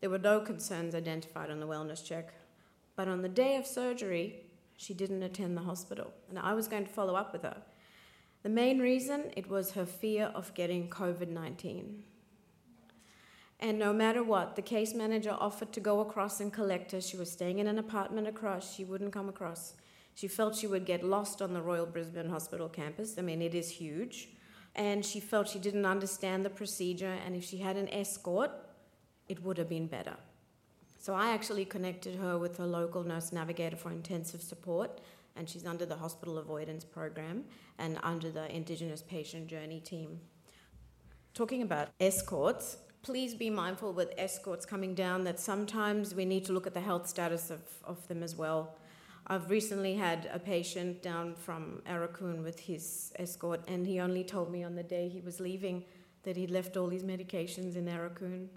There 0.00 0.08
were 0.08 0.18
no 0.18 0.40
concerns 0.40 0.94
identified 0.94 1.50
on 1.50 1.60
the 1.60 1.68
wellness 1.68 2.02
check. 2.02 2.32
But 2.96 3.06
on 3.06 3.20
the 3.20 3.28
day 3.28 3.56
of 3.56 3.66
surgery, 3.66 4.44
she 4.76 4.94
didn't 4.94 5.22
attend 5.22 5.56
the 5.56 5.62
hospital. 5.62 6.12
And 6.28 6.38
I 6.38 6.54
was 6.54 6.68
going 6.68 6.84
to 6.84 6.92
follow 6.92 7.14
up 7.14 7.32
with 7.32 7.42
her. 7.42 7.56
The 8.42 8.48
main 8.50 8.78
reason 8.78 9.30
it 9.36 9.48
was 9.48 9.72
her 9.72 9.86
fear 9.86 10.30
of 10.34 10.52
getting 10.54 10.88
COVID 10.90 11.28
19. 11.28 12.02
And 13.60 13.78
no 13.78 13.92
matter 13.92 14.22
what, 14.22 14.56
the 14.56 14.62
case 14.62 14.92
manager 14.94 15.34
offered 15.38 15.72
to 15.72 15.80
go 15.80 16.00
across 16.00 16.40
and 16.40 16.52
collect 16.52 16.92
her. 16.92 17.00
She 17.00 17.16
was 17.16 17.30
staying 17.30 17.60
in 17.60 17.66
an 17.66 17.78
apartment 17.78 18.26
across. 18.26 18.74
She 18.74 18.84
wouldn't 18.84 19.12
come 19.12 19.28
across. 19.28 19.74
She 20.14 20.28
felt 20.28 20.56
she 20.56 20.66
would 20.66 20.84
get 20.84 21.02
lost 21.02 21.40
on 21.40 21.54
the 21.54 21.62
Royal 21.62 21.86
Brisbane 21.86 22.28
Hospital 22.28 22.68
campus. 22.68 23.16
I 23.18 23.22
mean, 23.22 23.40
it 23.40 23.54
is 23.54 23.70
huge. 23.70 24.28
And 24.74 25.04
she 25.04 25.20
felt 25.20 25.48
she 25.48 25.58
didn't 25.58 25.86
understand 25.86 26.44
the 26.44 26.50
procedure, 26.50 27.16
and 27.24 27.36
if 27.36 27.44
she 27.44 27.58
had 27.58 27.76
an 27.76 27.88
escort, 27.88 28.50
it 29.28 29.42
would 29.42 29.56
have 29.56 29.68
been 29.68 29.86
better. 29.86 30.16
So 31.04 31.12
I 31.12 31.34
actually 31.34 31.66
connected 31.66 32.14
her 32.14 32.38
with 32.38 32.60
a 32.60 32.64
local 32.64 33.04
nurse 33.04 33.30
navigator 33.30 33.76
for 33.76 33.90
intensive 33.90 34.40
support, 34.40 35.02
and 35.36 35.46
she's 35.46 35.66
under 35.66 35.84
the 35.84 35.96
hospital 35.96 36.38
avoidance 36.38 36.82
program 36.82 37.44
and 37.78 37.98
under 38.02 38.30
the 38.30 38.50
Indigenous 38.50 39.02
patient 39.02 39.46
journey 39.46 39.80
team. 39.80 40.18
Talking 41.34 41.60
about 41.60 41.90
escorts, 42.00 42.78
please 43.02 43.34
be 43.34 43.50
mindful 43.50 43.92
with 43.92 44.14
escorts 44.16 44.64
coming 44.64 44.94
down 44.94 45.24
that 45.24 45.38
sometimes 45.38 46.14
we 46.14 46.24
need 46.24 46.46
to 46.46 46.54
look 46.54 46.66
at 46.66 46.72
the 46.72 46.80
health 46.80 47.06
status 47.06 47.50
of, 47.50 47.60
of 47.84 48.08
them 48.08 48.22
as 48.22 48.34
well. 48.34 48.78
I've 49.26 49.50
recently 49.50 49.96
had 49.96 50.30
a 50.32 50.38
patient 50.38 51.02
down 51.02 51.34
from 51.34 51.82
Aurukun 51.86 52.42
with 52.42 52.60
his 52.60 53.12
escort, 53.18 53.60
and 53.68 53.86
he 53.86 54.00
only 54.00 54.24
told 54.24 54.50
me 54.50 54.64
on 54.64 54.74
the 54.74 54.82
day 54.82 55.10
he 55.10 55.20
was 55.20 55.38
leaving 55.38 55.84
that 56.22 56.38
he'd 56.38 56.50
left 56.50 56.78
all 56.78 56.88
his 56.88 57.02
medications 57.02 57.76
in 57.76 57.84
Aurukun 57.88 58.48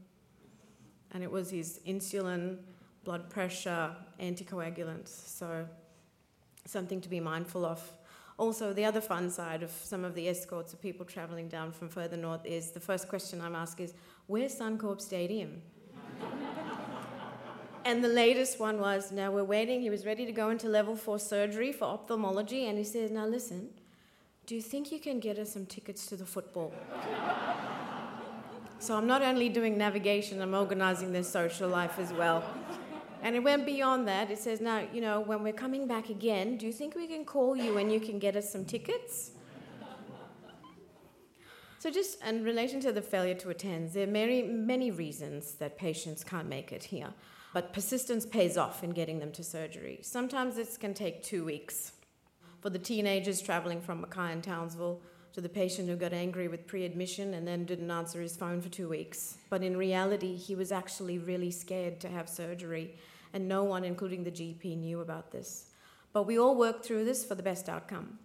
and 1.14 1.24
it 1.24 1.32
was 1.32 1.50
his 1.50 1.80
insulin, 1.88 2.58
blood 3.04 3.30
pressure, 3.30 3.96
anticoagulants. 4.20 5.08
So, 5.08 5.68
something 6.66 7.02
to 7.02 7.10
be 7.10 7.20
mindful 7.20 7.66
of. 7.66 7.92
Also, 8.38 8.72
the 8.72 8.86
other 8.86 9.02
fun 9.02 9.32
side 9.32 9.64
of 9.64 9.72
some 9.72 10.06
of 10.06 10.14
the 10.14 10.28
escorts 10.28 10.72
of 10.72 10.82
people 10.82 11.06
travelling 11.06 11.48
down 11.48 11.72
from 11.72 11.90
further 11.90 12.18
north 12.18 12.46
is 12.46 12.72
the 12.72 12.80
first 12.80 13.08
question 13.08 13.42
I'm 13.42 13.56
asked 13.56 13.80
is, 13.80 13.94
Where's 14.28 14.56
Suncorp 14.56 15.02
Stadium? 15.02 15.62
and 17.86 18.04
the 18.04 18.10
latest 18.10 18.60
one 18.60 18.80
was, 18.80 19.12
Now 19.12 19.32
we're 19.32 19.44
waiting. 19.44 19.82
He 19.82 19.90
was 19.90 20.06
ready 20.06 20.26
to 20.26 20.32
go 20.32 20.52
into 20.52 20.68
level 20.68 20.96
four 20.96 21.18
surgery 21.18 21.72
for 21.72 21.86
ophthalmology, 21.86 22.68
and 22.68 22.78
he 22.78 22.84
says, 22.84 23.10
Now 23.10 23.26
listen, 23.26 23.70
do 24.46 24.54
you 24.54 24.62
think 24.62 24.92
you 24.92 25.00
can 25.00 25.20
get 25.20 25.40
us 25.40 25.54
some 25.54 25.66
tickets 25.66 26.06
to 26.08 26.16
the 26.16 26.26
football? 26.26 26.74
So 28.80 28.96
I'm 28.96 29.08
not 29.08 29.22
only 29.22 29.50
doing 29.50 29.78
navigation, 29.78 30.42
I'm 30.42 30.54
organizing 30.54 31.12
their 31.12 31.24
social 31.24 31.68
life 31.68 31.98
as 31.98 32.14
well. 32.14 32.44
And 33.24 33.36
it 33.36 33.44
went 33.44 33.66
beyond 33.66 34.08
that. 34.08 34.30
It 34.30 34.38
says, 34.38 34.62
now, 34.62 34.84
you 34.94 35.02
know, 35.02 35.22
when 35.22 35.42
we're 35.42 35.54
coming 35.54 35.88
back 35.88 36.10
again, 36.10 36.58
do 36.58 36.68
you 36.68 36.72
think 36.72 36.96
we 36.96 37.08
can 37.08 37.26
call 37.26 37.56
you 37.56 37.78
and 37.78 37.92
you 37.92 38.00
can 38.00 38.20
get 38.20 38.36
us 38.36 38.52
some 38.52 38.64
tickets? 38.64 39.32
So, 41.80 41.92
just 41.92 42.24
in 42.24 42.44
relation 42.44 42.80
to 42.82 42.92
the 42.92 43.02
failure 43.02 43.36
to 43.36 43.50
attend, 43.50 43.94
there 43.94 44.04
are 44.08 44.12
many, 44.12 44.42
many 44.42 44.90
reasons 44.92 45.54
that 45.56 45.78
patients 45.78 46.24
can't 46.24 46.50
make 46.50 46.72
it 46.72 46.86
here, 46.86 47.10
but 47.54 47.72
persistence 47.72 48.26
pays 48.26 48.58
off 48.58 48.84
in 48.84 48.92
getting 48.92 49.20
them 49.20 49.32
to 49.34 49.44
surgery. 49.44 50.00
Sometimes 50.02 50.56
this 50.56 50.76
can 50.76 50.94
take 50.94 51.24
two 51.24 51.46
weeks. 51.46 51.94
For 52.62 52.72
the 52.72 52.80
teenagers 52.80 53.42
traveling 53.42 53.80
from 53.80 54.02
Mackay 54.02 54.32
and 54.32 54.44
Townsville, 54.44 55.02
to 55.38 55.42
the 55.42 55.48
patient 55.48 55.88
who 55.88 55.96
got 55.96 56.14
angry 56.14 56.48
with 56.48 56.66
pre 56.66 56.84
admission 56.84 57.36
and 57.36 57.48
then 57.48 57.64
didn't 57.64 57.92
answer 57.92 58.20
his 58.20 58.36
phone 58.36 58.60
for 58.60 58.70
two 58.70 58.90
weeks. 58.90 59.38
But 59.52 59.62
in 59.62 59.78
reality, 59.78 60.36
he 60.36 60.56
was 60.56 60.72
actually 60.72 61.20
really 61.20 61.52
scared 61.52 62.00
to 62.00 62.10
have 62.10 62.28
surgery, 62.28 62.96
and 63.34 63.48
no 63.48 63.64
one, 63.64 63.84
including 63.84 64.24
the 64.24 64.32
GP, 64.32 64.80
knew 64.80 65.02
about 65.02 65.32
this. 65.32 65.68
But 66.12 66.24
we 66.24 66.40
all 66.40 66.56
worked 66.56 66.84
through 66.84 67.06
this 67.06 67.24
for 67.24 67.36
the 67.36 67.44
best 67.44 67.70
outcome. 67.70 68.18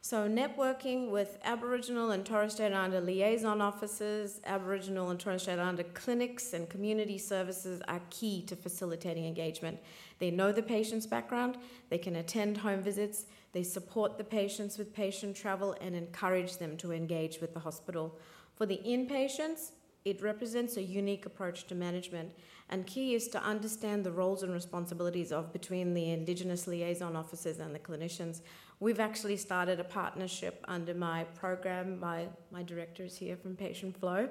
So, 0.00 0.28
networking 0.28 1.10
with 1.10 1.38
Aboriginal 1.44 2.10
and 2.10 2.26
Torres 2.26 2.54
Strait 2.54 2.72
Islander 2.72 3.00
liaison 3.00 3.60
officers, 3.60 4.40
Aboriginal 4.44 5.10
and 5.10 5.20
Torres 5.20 5.42
Strait 5.42 5.60
Islander 5.60 5.84
clinics, 5.94 6.54
and 6.54 6.68
community 6.68 7.18
services 7.18 7.80
are 7.86 8.00
key 8.10 8.42
to 8.46 8.56
facilitating 8.56 9.26
engagement. 9.26 9.78
They 10.18 10.32
know 10.32 10.50
the 10.50 10.62
patient's 10.62 11.06
background, 11.06 11.56
they 11.88 11.98
can 11.98 12.16
attend 12.16 12.56
home 12.56 12.82
visits, 12.82 13.26
they 13.52 13.62
support 13.62 14.18
the 14.18 14.24
patients 14.24 14.78
with 14.78 14.94
patient 14.94 15.36
travel 15.36 15.76
and 15.80 15.94
encourage 15.94 16.58
them 16.58 16.76
to 16.78 16.92
engage 16.92 17.40
with 17.40 17.54
the 17.54 17.60
hospital. 17.60 18.18
For 18.56 18.66
the 18.66 18.80
inpatients, 18.86 19.70
it 20.04 20.22
represents 20.22 20.76
a 20.76 20.82
unique 20.82 21.26
approach 21.26 21.66
to 21.66 21.74
management, 21.74 22.32
and 22.70 22.86
key 22.86 23.14
is 23.14 23.28
to 23.28 23.42
understand 23.42 24.04
the 24.04 24.12
roles 24.12 24.42
and 24.42 24.52
responsibilities 24.52 25.32
of 25.32 25.52
between 25.52 25.94
the 25.94 26.10
Indigenous 26.10 26.66
liaison 26.66 27.16
officers 27.16 27.58
and 27.58 27.74
the 27.74 27.78
clinicians. 27.78 28.40
We've 28.80 29.00
actually 29.00 29.36
started 29.36 29.80
a 29.80 29.84
partnership 29.84 30.64
under 30.68 30.94
my 30.94 31.24
program, 31.24 31.98
my, 31.98 32.28
my 32.50 32.62
directors 32.62 33.16
here 33.16 33.36
from 33.36 33.56
Patient 33.56 33.98
Flow, 33.98 34.28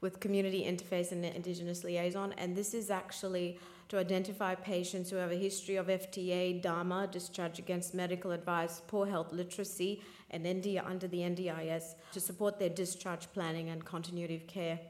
with 0.00 0.18
Community 0.18 0.64
Interface 0.64 1.12
and 1.12 1.24
Indigenous 1.24 1.84
Liaison, 1.84 2.32
and 2.38 2.56
this 2.56 2.74
is 2.74 2.90
actually 2.90 3.58
to 3.92 3.98
identify 3.98 4.54
patients 4.54 5.10
who 5.10 5.16
have 5.16 5.32
a 5.32 5.36
history 5.36 5.76
of 5.76 5.88
FTA, 5.88 6.62
DAMA, 6.62 7.08
discharge 7.12 7.58
against 7.58 7.92
medical 7.92 8.30
advice, 8.30 8.80
poor 8.86 9.04
health 9.06 9.34
literacy, 9.34 10.02
and 10.30 10.46
ND, 10.46 10.80
under 10.82 11.06
the 11.06 11.18
NDIS 11.18 11.96
to 12.10 12.18
support 12.18 12.58
their 12.58 12.70
discharge 12.70 13.30
planning 13.34 13.68
and 13.68 13.84
continuity 13.84 14.34
of 14.34 14.46
care. 14.46 14.80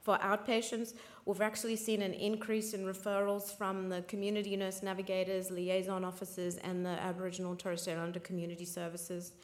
For 0.00 0.18
outpatients, 0.18 0.94
we've 1.24 1.40
actually 1.40 1.76
seen 1.76 2.02
an 2.02 2.14
increase 2.14 2.74
in 2.74 2.84
referrals 2.84 3.56
from 3.56 3.90
the 3.90 4.02
community 4.02 4.56
nurse 4.56 4.82
navigators, 4.82 5.52
liaison 5.52 6.04
officers, 6.04 6.56
and 6.56 6.84
the 6.84 7.00
Aboriginal 7.00 7.54
Torres 7.54 7.82
Strait 7.82 7.94
Islander 7.94 8.18
community 8.18 8.64
services. 8.64 9.34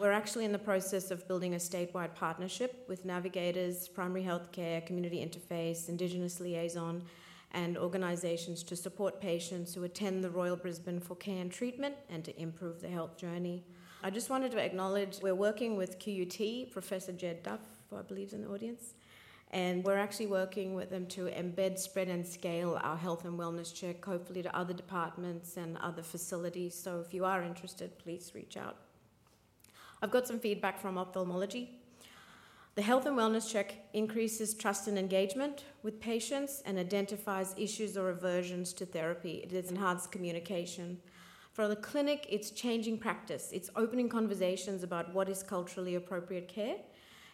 We're 0.00 0.10
actually 0.10 0.46
in 0.46 0.52
the 0.52 0.58
process 0.58 1.12
of 1.12 1.28
building 1.28 1.54
a 1.54 1.58
statewide 1.58 2.16
partnership 2.16 2.84
with 2.88 3.04
navigators, 3.04 3.86
primary 3.86 4.24
health 4.24 4.50
care, 4.50 4.80
community 4.80 5.24
interface, 5.24 5.88
Indigenous 5.88 6.40
liaison, 6.40 7.04
and 7.54 7.78
organisations 7.78 8.62
to 8.64 8.76
support 8.76 9.20
patients 9.20 9.74
who 9.74 9.84
attend 9.84 10.22
the 10.22 10.30
Royal 10.30 10.56
Brisbane 10.56 11.00
for 11.00 11.14
care 11.14 11.40
and 11.40 11.50
treatment 11.50 11.94
and 12.10 12.24
to 12.24 12.38
improve 12.40 12.82
their 12.82 12.90
health 12.90 13.16
journey. 13.16 13.64
I 14.02 14.10
just 14.10 14.28
wanted 14.28 14.50
to 14.52 14.58
acknowledge 14.58 15.20
we're 15.22 15.34
working 15.34 15.76
with 15.76 15.98
QUT, 15.98 16.70
Professor 16.72 17.12
Jed 17.12 17.42
Duff, 17.42 17.60
who 17.88 17.96
I 17.96 18.02
believe 18.02 18.28
is 18.28 18.32
in 18.34 18.42
the 18.42 18.50
audience, 18.50 18.94
and 19.52 19.84
we're 19.84 19.96
actually 19.96 20.26
working 20.26 20.74
with 20.74 20.90
them 20.90 21.06
to 21.06 21.26
embed, 21.26 21.78
spread, 21.78 22.08
and 22.08 22.26
scale 22.26 22.78
our 22.82 22.96
health 22.96 23.24
and 23.24 23.38
wellness 23.38 23.72
check, 23.72 24.04
hopefully 24.04 24.42
to 24.42 24.54
other 24.54 24.74
departments 24.74 25.56
and 25.56 25.78
other 25.78 26.02
facilities. 26.02 26.74
So 26.74 27.00
if 27.00 27.14
you 27.14 27.24
are 27.24 27.42
interested, 27.42 27.96
please 27.98 28.32
reach 28.34 28.56
out. 28.56 28.76
I've 30.02 30.10
got 30.10 30.26
some 30.26 30.40
feedback 30.40 30.80
from 30.80 30.98
ophthalmology. 30.98 31.70
The 32.74 32.82
health 32.82 33.06
and 33.06 33.16
wellness 33.16 33.48
check 33.48 33.76
increases 33.92 34.52
trust 34.52 34.88
and 34.88 34.98
engagement 34.98 35.64
with 35.84 36.00
patients 36.00 36.60
and 36.66 36.76
identifies 36.76 37.54
issues 37.56 37.96
or 37.96 38.10
aversions 38.10 38.72
to 38.72 38.84
therapy. 38.84 39.46
It 39.48 39.70
enhanced 39.70 40.10
communication. 40.10 40.98
For 41.52 41.68
the 41.68 41.76
clinic, 41.76 42.26
it's 42.28 42.50
changing 42.50 42.98
practice. 42.98 43.50
It's 43.52 43.70
opening 43.76 44.08
conversations 44.08 44.82
about 44.82 45.14
what 45.14 45.28
is 45.28 45.44
culturally 45.44 45.94
appropriate 45.94 46.48
care. 46.48 46.74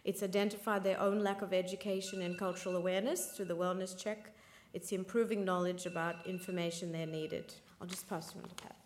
It's 0.04 0.22
identified 0.22 0.84
their 0.84 1.00
own 1.00 1.20
lack 1.20 1.40
of 1.40 1.54
education 1.54 2.20
and 2.20 2.38
cultural 2.38 2.76
awareness 2.76 3.32
through 3.32 3.46
the 3.46 3.56
wellness 3.56 3.96
check. 3.96 4.34
It's 4.74 4.92
improving 4.92 5.42
knowledge 5.42 5.86
about 5.86 6.26
information 6.26 6.92
they're 6.92 7.06
needed. 7.06 7.54
I'll 7.80 7.86
just 7.86 8.06
pass 8.06 8.34
you 8.34 8.42
on 8.42 8.48
to 8.50 8.54
Pat. 8.56 8.79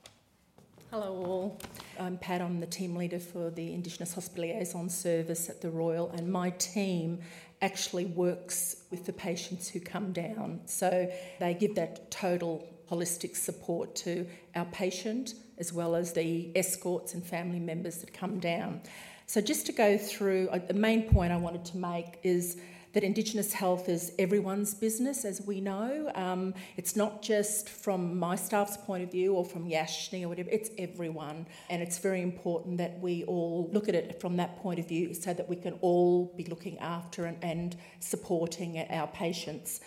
Hello, 0.97 1.13
all. 1.27 1.59
I'm 1.99 2.19
Pat, 2.19 2.41
I'm 2.41 2.61
the 2.61 2.69
team 2.69 2.95
leader 2.95 3.19
for 3.19 3.51
the 3.51 3.75
Indigenous 3.75 4.15
Hospital 4.15 4.45
Liaison 4.45 4.89
Service 4.89 5.51
at 5.51 5.61
the 5.61 5.69
Royal, 5.69 6.09
and 6.11 6.31
my 6.31 6.51
team 6.51 7.19
actually 7.63 8.05
works 8.05 8.77
with 8.93 9.05
the 9.05 9.13
patients 9.13 9.69
who 9.69 9.81
come 9.81 10.13
down. 10.13 10.61
So 10.67 11.13
they 11.41 11.55
give 11.55 11.75
that 11.75 12.13
total 12.13 12.65
holistic 12.89 13.35
support 13.35 13.97
to 13.97 14.25
our 14.55 14.67
patient 14.67 15.35
as 15.59 15.73
well 15.73 15.97
as 15.97 16.13
the 16.13 16.57
escorts 16.57 17.15
and 17.15 17.27
family 17.27 17.59
members 17.59 17.99
that 17.99 18.15
come 18.15 18.39
down. 18.39 18.81
So, 19.27 19.41
just 19.41 19.67
to 19.67 19.73
go 19.73 19.99
through, 19.99 20.49
the 20.69 20.75
main 20.75 21.11
point 21.11 21.33
I 21.33 21.37
wanted 21.39 21.65
to 21.65 21.77
make 21.77 22.21
is 22.23 22.59
that 22.95 23.03
Indigenous 23.03 23.53
health 23.53 23.89
is 23.89 24.13
everyone's 24.19 24.73
business, 24.73 25.25
as 25.25 25.43
we 25.43 25.61
know. 25.61 26.11
Um, 26.15 26.55
it's 26.77 26.95
not 26.95 27.23
just 27.23 27.69
from 27.69 28.17
my 28.19 28.37
staff's 28.37 28.77
point 28.77 29.03
of 29.03 29.11
view 29.11 29.35
or 29.35 29.45
from 29.45 29.69
Yashni 29.69 30.23
or 30.25 30.29
whatever, 30.29 30.49
it's 30.51 30.71
everyone. 30.79 31.47
And 31.69 31.83
it's 31.83 31.99
very 31.99 32.23
important 32.23 32.79
that 32.79 33.01
we 33.01 33.25
all 33.25 33.69
look 33.73 33.89
at 33.89 33.97
it 33.97 34.21
from 34.21 34.37
that 34.37 34.57
point 34.59 34.79
of 34.79 34.89
view 34.89 35.13
so 35.13 35.35
that 35.35 35.49
we 35.49 35.57
can 35.57 35.75
all 35.81 36.33
be 36.37 36.45
looking 36.45 36.79
after 36.79 37.27
and, 37.27 37.37
and 37.43 37.77
supporting 37.99 38.79
our 38.91 39.09
patients. 39.09 39.81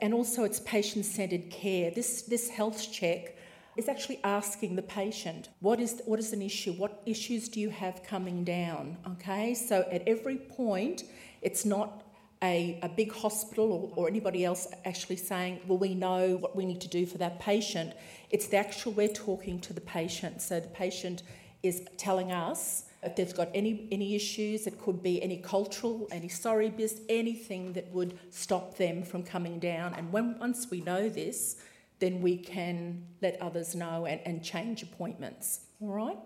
And 0.00 0.12
also, 0.12 0.42
it's 0.42 0.58
patient 0.60 1.04
centred 1.04 1.48
care. 1.48 1.92
This, 1.92 2.22
this 2.22 2.48
health 2.48 2.90
check 2.90 3.36
is 3.76 3.88
actually 3.88 4.18
asking 4.24 4.74
the 4.76 4.82
patient 4.82 5.48
what 5.60 5.80
is 5.80 6.02
what 6.04 6.18
is 6.18 6.34
an 6.34 6.42
issue 6.42 6.72
what 6.74 7.00
issues 7.06 7.48
do 7.48 7.58
you 7.58 7.70
have 7.70 8.02
coming 8.02 8.44
down 8.44 8.98
okay 9.06 9.54
so 9.54 9.88
at 9.90 10.06
every 10.06 10.36
point 10.36 11.04
it's 11.40 11.64
not 11.64 12.02
a, 12.42 12.78
a 12.82 12.88
big 12.88 13.12
hospital 13.12 13.92
or, 13.96 14.04
or 14.04 14.08
anybody 14.08 14.44
else 14.44 14.66
actually 14.84 15.16
saying, 15.16 15.60
well, 15.66 15.78
we 15.78 15.94
know 15.94 16.36
what 16.36 16.56
we 16.56 16.66
need 16.66 16.80
to 16.80 16.88
do 16.88 17.06
for 17.06 17.18
that 17.18 17.38
patient. 17.38 17.94
It's 18.30 18.48
the 18.48 18.56
actual, 18.56 18.92
we're 18.92 19.08
talking 19.08 19.60
to 19.60 19.72
the 19.72 19.80
patient. 19.80 20.42
So 20.42 20.58
the 20.58 20.68
patient 20.68 21.22
is 21.62 21.82
telling 21.96 22.32
us 22.32 22.84
if 23.02 23.16
they've 23.16 23.34
got 23.34 23.48
any, 23.54 23.88
any 23.90 24.14
issues, 24.14 24.66
it 24.66 24.80
could 24.80 25.02
be 25.02 25.22
any 25.22 25.36
cultural, 25.36 26.08
any 26.12 26.28
sorry 26.28 26.70
bis, 26.70 27.00
anything 27.08 27.72
that 27.72 27.90
would 27.92 28.18
stop 28.30 28.76
them 28.76 29.02
from 29.02 29.24
coming 29.24 29.58
down. 29.58 29.94
And 29.94 30.12
when, 30.12 30.38
once 30.38 30.68
we 30.70 30.80
know 30.80 31.08
this, 31.08 31.56
then 31.98 32.20
we 32.20 32.36
can 32.36 33.04
let 33.20 33.40
others 33.40 33.74
know 33.74 34.06
and, 34.06 34.20
and 34.24 34.42
change 34.42 34.82
appointments. 34.82 35.60
All 35.80 35.88
right? 35.88 36.18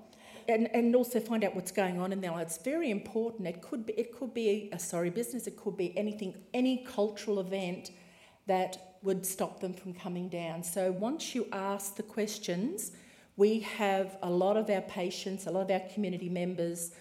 And, 0.48 0.74
and 0.74 0.94
also 0.94 1.20
find 1.20 1.44
out 1.44 1.54
what's 1.54 1.72
going 1.72 2.00
on 2.00 2.12
in 2.12 2.20
their 2.20 2.32
lives. 2.32 2.56
It's 2.56 2.64
very 2.64 2.90
important. 2.90 3.48
It 3.48 3.62
could 3.62 3.86
be, 3.86 3.92
it 3.94 4.16
could 4.16 4.34
be 4.34 4.68
a 4.72 4.78
sorry 4.78 5.10
business, 5.10 5.46
it 5.46 5.56
could 5.56 5.76
be 5.76 5.96
anything, 5.96 6.34
any 6.54 6.84
cultural 6.84 7.40
event 7.40 7.90
that 8.46 8.96
would 9.02 9.26
stop 9.26 9.60
them 9.60 9.74
from 9.74 9.92
coming 9.92 10.28
down. 10.28 10.62
So 10.62 10.92
once 10.92 11.34
you 11.34 11.46
ask 11.52 11.96
the 11.96 12.02
questions, 12.02 12.92
we 13.36 13.60
have 13.60 14.16
a 14.22 14.30
lot 14.30 14.56
of 14.56 14.70
our 14.70 14.80
patients, 14.82 15.46
a 15.46 15.50
lot 15.50 15.70
of 15.70 15.70
our 15.70 15.88
community 15.92 16.28
members 16.28 16.92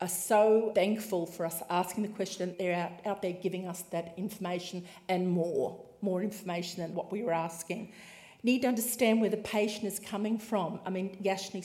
are 0.00 0.08
so 0.08 0.72
thankful 0.74 1.26
for 1.26 1.46
us 1.46 1.62
asking 1.70 2.02
the 2.02 2.08
question. 2.10 2.54
They're 2.58 2.74
out, 2.74 3.06
out 3.06 3.22
there 3.22 3.32
giving 3.32 3.66
us 3.66 3.82
that 3.90 4.14
information 4.16 4.84
and 5.08 5.28
more, 5.28 5.80
more 6.00 6.22
information 6.22 6.82
than 6.82 6.94
what 6.94 7.12
we 7.12 7.22
were 7.22 7.32
asking. 7.32 7.92
Need 8.42 8.62
to 8.62 8.68
understand 8.68 9.20
where 9.20 9.30
the 9.30 9.38
patient 9.38 9.84
is 9.84 9.98
coming 9.98 10.38
from. 10.38 10.80
I 10.84 10.90
mean, 10.90 11.16
Yashni 11.22 11.64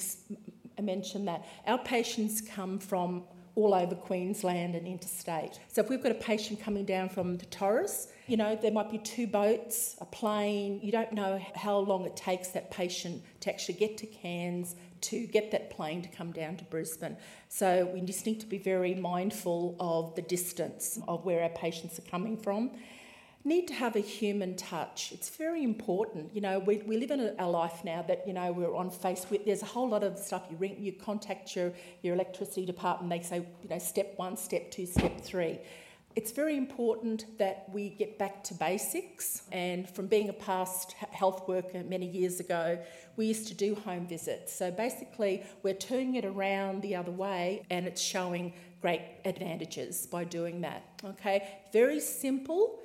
I 0.79 0.81
mentioned 0.81 1.27
that 1.27 1.45
our 1.67 1.77
patients 1.77 2.39
come 2.39 2.79
from 2.79 3.25
all 3.55 3.73
over 3.73 3.95
Queensland 3.95 4.75
and 4.75 4.87
interstate. 4.87 5.59
So 5.67 5.81
if 5.81 5.89
we've 5.89 6.01
got 6.01 6.13
a 6.13 6.15
patient 6.15 6.61
coming 6.61 6.85
down 6.85 7.09
from 7.09 7.35
the 7.35 7.45
Torres, 7.47 8.07
you 8.27 8.37
know, 8.37 8.55
there 8.55 8.71
might 8.71 8.89
be 8.89 8.97
two 8.97 9.27
boats, 9.27 9.97
a 9.99 10.05
plane. 10.05 10.79
You 10.81 10.93
don't 10.93 11.11
know 11.11 11.37
how 11.53 11.79
long 11.79 12.05
it 12.05 12.15
takes 12.15 12.47
that 12.49 12.71
patient 12.71 13.21
to 13.41 13.49
actually 13.49 13.73
get 13.73 13.97
to 13.97 14.05
Cairns 14.05 14.77
to 15.01 15.27
get 15.27 15.51
that 15.51 15.69
plane 15.69 16.01
to 16.01 16.09
come 16.09 16.31
down 16.31 16.55
to 16.57 16.63
Brisbane. 16.65 17.17
So 17.49 17.89
we 17.93 17.99
just 18.01 18.25
need 18.25 18.39
to 18.39 18.45
be 18.45 18.57
very 18.57 18.95
mindful 18.95 19.75
of 19.81 20.15
the 20.15 20.21
distance 20.21 20.97
of 21.09 21.25
where 21.25 21.43
our 21.43 21.49
patients 21.49 21.99
are 21.99 22.09
coming 22.09 22.37
from 22.37 22.71
need 23.45 23.67
to 23.67 23.73
have 23.73 23.95
a 23.95 24.01
human 24.01 24.55
touch. 24.55 25.11
It's 25.13 25.29
very 25.29 25.63
important. 25.63 26.35
You 26.35 26.41
know, 26.41 26.59
we, 26.59 26.77
we 26.79 26.97
live 26.97 27.11
in 27.11 27.21
a, 27.21 27.35
a 27.39 27.47
life 27.47 27.83
now 27.85 28.01
that, 28.03 28.27
you 28.27 28.33
know, 28.33 28.51
we're 28.51 28.75
on 28.75 28.91
Facebook. 28.91 29.45
There's 29.45 29.61
a 29.61 29.67
whole 29.67 29.87
lot 29.87 30.03
of 30.03 30.17
stuff. 30.17 30.43
You 30.49 30.57
ring, 30.57 30.75
you 30.79 30.91
contact 30.91 31.55
your, 31.55 31.71
your 32.01 32.15
electricity 32.15 32.65
department, 32.65 33.09
they 33.09 33.25
say, 33.25 33.37
you 33.37 33.69
know, 33.69 33.79
step 33.79 34.13
one, 34.17 34.35
step 34.35 34.71
two, 34.71 34.85
step 34.85 35.21
three. 35.21 35.59
It's 36.15 36.31
very 36.31 36.57
important 36.57 37.37
that 37.37 37.67
we 37.71 37.89
get 37.89 38.17
back 38.17 38.43
to 38.45 38.53
basics. 38.55 39.43
And 39.51 39.89
from 39.89 40.07
being 40.07 40.27
a 40.27 40.33
past 40.33 40.93
health 40.93 41.47
worker 41.47 41.83
many 41.83 42.09
years 42.09 42.41
ago, 42.41 42.77
we 43.15 43.27
used 43.27 43.47
to 43.47 43.53
do 43.53 43.75
home 43.75 44.05
visits. 44.05 44.53
So 44.53 44.69
basically, 44.69 45.43
we're 45.63 45.75
turning 45.75 46.15
it 46.15 46.25
around 46.25 46.81
the 46.81 46.95
other 46.95 47.11
way, 47.11 47.63
and 47.69 47.85
it's 47.85 48.01
showing 48.01 48.53
great 48.81 49.01
advantages 49.23 50.07
by 50.07 50.23
doing 50.23 50.61
that. 50.61 50.83
Okay, 51.05 51.47
very 51.71 51.99
simple 51.99 52.79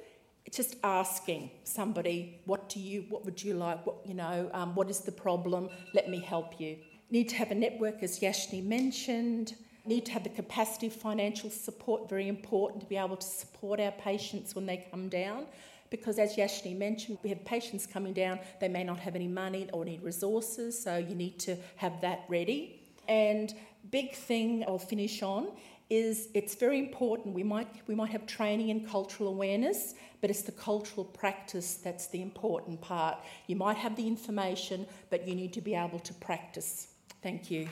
just 0.51 0.77
asking 0.85 1.51
somebody, 1.65 2.41
what 2.45 2.69
do 2.69 2.79
you, 2.79 3.07
what 3.09 3.25
would 3.25 3.43
you 3.43 3.55
like, 3.55 3.85
what, 3.87 3.97
you 4.05 4.15
know, 4.15 4.51
um, 4.53 4.75
what 4.75 4.91
is 4.91 5.01
the 5.01 5.13
problem, 5.13 5.69
let 5.95 6.09
me 6.09 6.21
help 6.21 6.61
you. 6.61 6.77
Need 7.11 7.29
to 7.31 7.37
have 7.37 7.51
a 7.51 7.55
network, 7.55 8.03
as 8.03 8.21
Yashni 8.21 8.65
mentioned. 8.65 9.55
Need 9.87 10.07
to 10.07 10.13
have 10.13 10.25
the 10.25 10.31
capacity 10.31 10.87
of 10.87 10.93
financial 10.95 11.51
support, 11.51 12.09
very 12.09 12.29
important 12.29 12.83
to 12.83 12.87
be 12.87 12.97
able 12.97 13.17
to 13.17 13.27
support 13.27 13.81
our 13.81 13.93
patients 13.93 14.55
when 14.55 14.67
they 14.67 14.87
come 14.91 15.09
down. 15.09 15.45
Because 15.91 16.19
as 16.19 16.37
Yashni 16.37 16.77
mentioned, 16.77 17.19
we 17.23 17.31
have 17.31 17.45
patients 17.45 17.87
coming 17.87 18.13
down, 18.13 18.41
they 18.61 18.69
may 18.69 18.83
not 18.83 18.99
have 18.99 19.15
any 19.15 19.29
money 19.29 19.69
or 19.73 19.85
need 19.85 20.03
resources, 20.03 20.83
so 20.83 20.97
you 20.97 21.15
need 21.15 21.39
to 21.41 21.57
have 21.77 22.01
that 22.01 22.25
ready. 22.29 22.81
And 23.07 23.55
big 23.91 24.15
thing 24.15 24.65
I'll 24.67 24.79
finish 24.79 25.23
on 25.23 25.49
is 25.91 26.29
it's 26.35 26.55
very 26.55 26.79
important. 26.79 27.35
We 27.35 27.43
might, 27.43 27.69
we 27.87 27.95
might 27.95 28.11
have 28.11 28.27
training 28.27 28.71
in 28.71 28.87
cultural 28.87 29.29
awareness, 29.29 29.95
but 30.21 30.31
it's 30.31 30.43
the 30.43 30.53
cultural 30.53 31.05
practice 31.05 31.75
that's 31.75 32.07
the 32.09 32.23
important 32.23 32.81
part. 32.81 33.19
You 33.47 33.57
might 33.57 33.77
have 33.77 33.97
the 33.97 34.07
information, 34.07 34.87
but 35.11 35.29
you 35.29 35.35
need 35.35 35.53
to 35.55 35.61
be 35.61 35.75
able 35.75 35.99
to 36.01 36.15
practice. 36.15 36.89
Thank 37.23 37.51
you. 37.51 37.69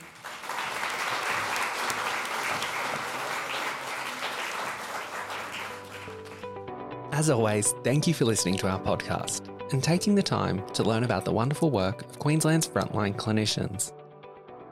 As 7.12 7.28
always, 7.30 7.72
thank 7.84 8.06
you 8.06 8.14
for 8.14 8.24
listening 8.24 8.56
to 8.56 8.68
our 8.68 8.80
podcast 8.80 9.48
and 9.72 9.82
taking 9.82 10.14
the 10.14 10.22
time 10.22 10.66
to 10.74 10.82
learn 10.82 11.04
about 11.04 11.24
the 11.24 11.32
wonderful 11.32 11.70
work 11.70 12.02
of 12.02 12.18
Queensland's 12.18 12.66
frontline 12.66 13.14
clinicians. 13.14 13.92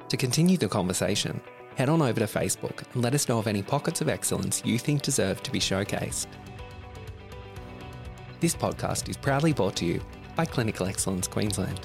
To 0.09 0.17
continue 0.17 0.57
the 0.57 0.69
conversation, 0.69 1.41
head 1.81 1.89
on 1.89 2.03
over 2.03 2.21
to 2.21 2.27
Facebook 2.27 2.83
and 2.93 3.03
let 3.03 3.15
us 3.15 3.27
know 3.27 3.39
of 3.39 3.47
any 3.47 3.63
pockets 3.63 4.03
of 4.03 4.09
excellence 4.11 4.61
you 4.67 4.79
think 4.79 5.01
deserve 5.01 5.43
to 5.43 5.51
be 5.51 5.59
showcased. 5.59 6.27
This 8.39 8.55
podcast 8.55 9.09
is 9.09 9.17
proudly 9.17 9.55
brought 9.55 9.77
to 9.77 9.87
you 9.87 9.99
by 10.37 10.45
Clinical 10.45 10.85
Excellence 10.85 11.27
Queensland. 11.27 11.81